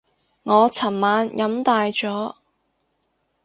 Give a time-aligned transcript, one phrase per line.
[0.41, 2.33] 我尋晚飲大咗